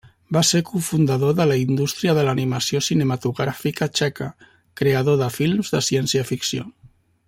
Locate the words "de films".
5.25-5.75